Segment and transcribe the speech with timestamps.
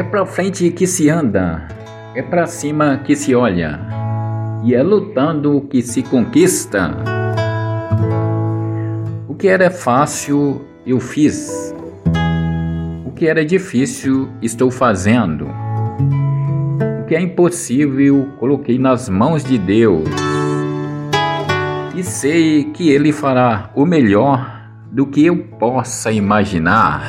[0.00, 1.68] É pra frente que se anda,
[2.14, 3.78] é pra cima que se olha,
[4.64, 6.96] e é lutando que se conquista.
[9.28, 11.74] O que era fácil, eu fiz.
[13.04, 15.46] O que era difícil, estou fazendo.
[17.02, 20.08] O que é impossível, coloquei nas mãos de Deus.
[21.94, 27.02] E sei que Ele fará o melhor do que eu possa imaginar.